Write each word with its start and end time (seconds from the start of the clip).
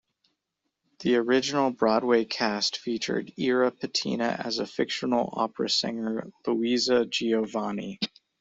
The 1.01 1.15
original 1.17 1.69
Broadway 1.69 2.25
cast 2.25 2.77
featured 2.77 3.31
Irra 3.37 3.69
Petina 3.71 4.35
as 4.43 4.57
a 4.57 4.65
fictional 4.65 5.29
opera 5.33 5.69
singer 5.69 6.31
Louisa 6.47 7.05
Giovanni. 7.05 7.99